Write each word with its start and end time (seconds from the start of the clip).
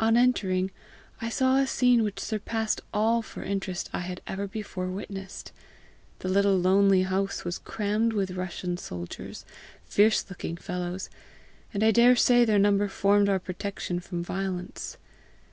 On 0.00 0.16
entering 0.16 0.72
I 1.20 1.28
saw 1.28 1.54
a 1.56 1.64
scene 1.64 2.02
which 2.02 2.18
surpassed 2.18 2.80
all 2.92 3.22
for 3.22 3.44
interest 3.44 3.88
I 3.92 4.00
had 4.00 4.20
ever 4.26 4.48
before 4.48 4.88
witnessed. 4.88 5.52
The 6.18 6.28
little 6.28 6.56
lonely 6.58 7.02
house 7.02 7.44
was 7.44 7.58
crammed 7.58 8.12
with 8.12 8.32
Russian 8.32 8.78
soldiers, 8.78 9.44
fierce 9.84 10.28
looking 10.28 10.56
fellows, 10.56 11.08
and 11.72 11.84
I 11.84 11.92
daresay 11.92 12.44
their 12.44 12.58
number 12.58 12.88
formed 12.88 13.28
our 13.28 13.38
protection 13.38 14.00
from 14.00 14.24
violence. 14.24 14.96